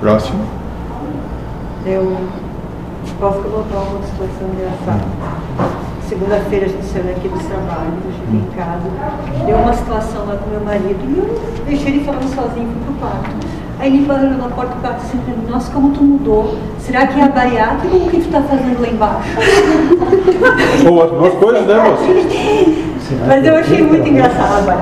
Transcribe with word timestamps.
Próximo. 0.00 0.40
Eu 1.84 2.16
posso 3.18 3.38
colocar 3.40 3.78
uma 3.78 4.02
situação 4.02 4.48
engraçada. 4.54 5.04
Segunda-feira 6.08 6.66
a 6.66 6.68
gente 6.70 6.86
saiu 6.86 7.04
daqui 7.04 7.28
do 7.28 7.38
trabalho, 7.38 7.92
eu 8.04 8.12
cheguei 8.12 8.40
em 8.40 8.56
casa, 8.56 9.44
deu 9.46 9.56
uma 9.56 9.72
situação 9.74 10.26
lá 10.26 10.36
com 10.36 10.50
meu 10.50 10.60
marido 10.60 10.98
e 11.06 11.18
eu 11.18 11.64
deixei 11.66 11.92
ele 11.92 12.04
falando 12.04 12.34
sozinho, 12.34 12.66
fui 12.66 12.82
pro 12.86 12.94
quarto. 12.94 13.46
Aí 13.78 13.94
ele 13.94 14.06
barulhou 14.06 14.38
na 14.38 14.48
porta 14.48 14.74
do 14.74 14.80
quarto 14.80 14.96
assim, 14.96 15.18
nossa, 15.48 15.70
como 15.70 15.90
tu 15.90 16.02
mudou. 16.02 16.56
Será 16.80 17.06
que 17.06 17.20
é 17.20 17.24
a 17.24 17.28
bariátrica 17.28 17.94
ou 17.94 18.06
o 18.06 18.10
que 18.10 18.22
tu 18.22 18.30
tá 18.30 18.42
fazendo 18.42 18.80
lá 18.80 18.88
embaixo? 18.88 19.28
Ou 20.88 21.02
as 21.02 21.10
duas 21.10 21.34
coisas, 21.34 21.66
né, 21.66 21.74
moça? 21.74 22.02
Mas 23.26 23.46
eu 23.46 23.56
achei 23.56 23.82
muito 23.82 24.08
engraçada 24.08 24.76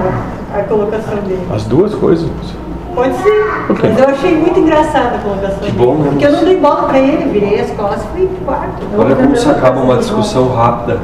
a 0.55 0.63
colocação 0.63 1.17
dele. 1.19 1.47
As 1.53 1.65
duas 1.65 1.95
coisas, 1.95 2.29
moça. 2.29 2.68
Pode 2.99 3.15
ser, 3.19 3.45
mas 3.83 3.99
eu 4.01 4.09
achei 4.09 4.37
muito 4.37 4.59
engraçada 4.59 5.17
a 5.17 5.19
colocação 5.19 5.59
dele. 5.61 5.73
bom, 5.77 5.95
né, 5.95 6.09
Porque 6.11 6.27
eu 6.27 6.33
não 6.33 6.45
dei 6.45 6.57
bola 6.59 6.83
pra 6.89 6.99
ele, 6.99 7.31
virei 7.33 7.61
as 7.61 7.71
costas 7.71 8.03
e 8.03 8.19
fui 8.19 8.27
pro 8.27 8.45
quarto. 8.47 8.83
Olha 8.99 9.15
como 9.15 9.37
se 9.37 9.49
acaba 9.49 9.81
uma 9.81 9.97
discussão 9.99 10.49
rápida 10.53 10.99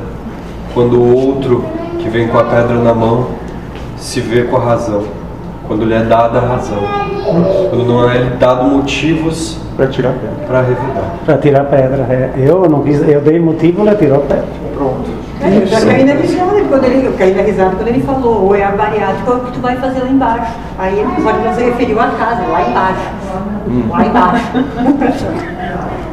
quando 0.74 1.00
o 1.00 1.14
outro 1.28 1.64
que 2.00 2.08
vem 2.08 2.26
com 2.28 2.38
a 2.38 2.44
pedra 2.44 2.74
na 2.76 2.92
mão 2.92 3.28
se 3.96 4.20
vê 4.20 4.42
com 4.42 4.56
a 4.56 4.60
razão, 4.60 5.04
quando 5.68 5.84
lhe 5.84 5.94
é 5.94 6.02
dada 6.02 6.38
a 6.38 6.42
razão, 6.42 6.78
quando 7.70 7.84
não 7.86 8.10
é 8.10 8.18
lhe 8.18 8.30
dado 8.30 8.64
motivos 8.64 9.58
Pra 9.76 9.86
tirar 9.86 10.10
a 10.10 10.12
pedra. 10.12 10.46
para 10.46 10.60
revidar. 10.62 11.04
Para 11.24 11.38
tirar 11.38 11.60
a 11.62 11.64
pedra. 11.64 12.06
é. 12.10 12.30
Eu 12.36 12.68
não 12.68 12.82
quis, 12.82 13.00
eu 13.08 13.20
dei 13.20 13.38
motivo, 13.40 13.80
ela 13.82 13.94
tirou 13.96 14.18
a 14.18 14.20
pedra. 14.20 14.63
É, 15.44 15.58
eu 15.58 15.66
já 15.66 15.80
caí 15.84 16.04
na 16.04 16.14
risada 16.14 16.64
quando 16.68 16.84
ele, 16.84 17.06
eu 17.06 17.12
caí 17.12 17.34
na 17.34 17.42
risada 17.42 17.76
quando 17.76 17.88
ele 17.88 18.02
falou, 18.02 18.46
ou 18.46 18.54
é 18.54 18.64
a 18.64 18.70
bariátrica 18.70 19.30
ou 19.30 19.36
é 19.36 19.40
o 19.40 19.44
que 19.44 19.52
tu 19.52 19.60
vai 19.60 19.76
fazer 19.76 20.00
lá 20.00 20.08
embaixo. 20.08 20.52
Aí 20.78 20.98
ele 20.98 21.22
só 21.22 21.32
que 21.32 21.48
você 21.48 21.64
referiu 21.64 22.00
a 22.00 22.06
casa, 22.06 22.42
lá 22.46 22.62
embaixo. 22.62 23.02
Lá 23.90 24.06
embaixo. 24.06 24.46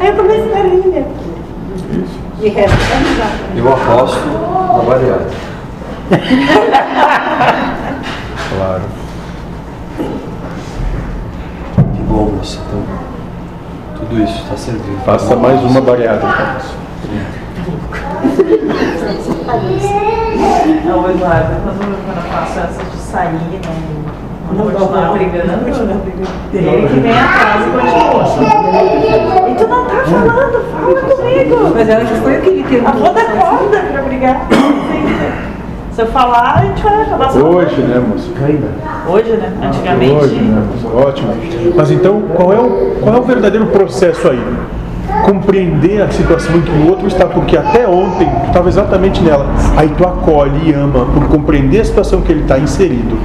Aí 0.02 0.08
eu 0.08 0.16
comecei 0.16 0.53
a 0.53 0.63
rir, 0.63 0.88
né? 0.88 1.05
E 2.42 2.50
resto 2.50 2.78
da 2.78 2.95
risada. 2.97 3.31
Eu 3.55 3.73
aposto 3.73 4.28
na 4.28 4.83
bariátrica. 4.83 5.52
Claro. 8.53 8.81
Que 11.95 12.02
bom, 12.03 12.31
moça. 12.36 12.59
Então, 12.67 12.83
tudo 13.95 14.22
isso 14.22 14.44
está 14.44 14.58
servindo. 14.58 15.02
Faça 15.05 15.38
mais 15.38 15.64
uma 15.64 15.80
bariátrica. 15.80 16.58
Moça. 19.12 19.31
Não, 20.86 21.09
Eduardo, 21.09 21.56
quando, 21.64 21.80
quando 22.06 22.17
eu 22.17 22.23
faço 22.31 22.59
essas 22.59 22.92
de 22.92 22.98
sair, 22.98 23.34
não, 23.34 24.56
não, 24.56 24.66
Não 24.66 24.72
continuar 24.72 25.12
brigando, 25.14 25.64
brigando. 25.64 26.02
ele 26.54 26.88
que 26.88 27.00
vem 27.00 27.12
atrás 27.12 27.62
e 27.62 27.70
continua. 27.72 28.23
E 29.50 29.56
tu 29.56 29.67
não 29.67 29.86
tá 29.86 29.95
falando, 30.06 30.58
fala 30.72 30.94
comigo. 31.02 31.56
Mas 31.73 31.89
acho 31.89 32.14
que 32.14 32.20
foi 32.22 32.38
o 32.38 32.42
que 32.42 32.50
ele 32.50 32.64
teve. 32.64 32.86
A 32.86 32.92
vou 32.92 33.14
dar 33.14 33.26
corda 33.26 33.80
pra 33.92 34.02
brigar. 34.04 34.48
Se 35.92 36.02
eu 36.02 36.08
falar, 36.08 36.56
a 36.56 36.62
gente 36.66 36.82
vai 36.84 37.02
acabar 37.02 37.32
só. 37.32 37.39
Hoje, 37.39 37.82
né, 37.82 38.00
moça? 38.00 38.30
Hoje, 39.09 39.32
né? 39.32 39.52
Antigamente. 39.62 40.14
Hoje, 40.14 40.36
né? 40.36 40.64
Ótimo. 40.94 41.34
Mas 41.76 41.92
então, 41.92 42.22
qual 42.34 42.54
é, 42.54 42.59
o, 42.59 42.95
qual 43.02 43.16
é 43.16 43.20
o 43.20 43.23
verdadeiro 43.23 43.67
processo 43.67 44.30
aí? 44.30 44.42
Compreender 45.26 46.02
a 46.02 46.09
situação 46.09 46.56
em 46.56 46.62
que 46.62 46.72
o 46.72 46.90
outro 46.90 47.08
está, 47.08 47.26
porque 47.26 47.56
até 47.56 47.88
ontem 47.88 48.28
tu 48.28 48.48
estava 48.48 48.70
exatamente 48.70 49.22
nela. 49.22 49.45
Aí 49.78 49.90
tu 49.90 50.06
acolhe 50.06 50.70
e 50.70 50.73
ama 50.73 51.06
por 51.06 51.28
compreender 51.28 51.81
a 51.81 51.86
situação 51.86 52.22
que 52.22 52.31
ele 52.31 52.42
está 52.42 52.58
inserido. 52.58 53.17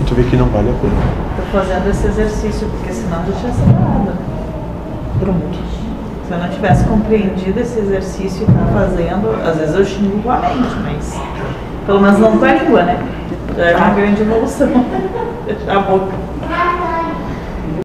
E 0.00 0.04
tu 0.04 0.14
vê 0.14 0.22
que 0.22 0.36
não 0.36 0.46
vale 0.46 0.70
a 0.70 0.72
pena. 0.72 0.94
Tô 1.36 1.58
fazendo 1.58 1.90
esse 1.90 2.06
exercício, 2.06 2.68
porque 2.68 2.92
senão 2.92 3.18
eu 3.26 3.32
tinha 3.34 3.52
separado. 3.52 4.12
Pronto. 5.20 5.66
Se 6.26 6.32
eu 6.32 6.38
não 6.38 6.48
tivesse 6.48 6.84
compreendido 6.84 7.60
esse 7.60 7.78
exercício 7.78 8.46
que 8.46 8.72
fazendo, 8.74 9.30
às 9.48 9.56
vezes 9.56 9.74
eu 9.74 9.84
xingo 9.84 10.28
a 10.28 10.38
mente, 10.38 10.76
mas 10.84 11.20
pelo 11.86 12.00
menos 12.00 12.18
não 12.18 12.36
com 12.36 12.44
a 12.44 12.52
língua, 12.52 12.82
né? 12.82 12.98
Já 13.56 13.64
é 13.64 13.76
uma 13.76 13.90
grande 13.90 14.22
evolução. 14.22 14.68
Fechar 15.46 15.76
a 15.76 15.80
boca. 15.80 16.12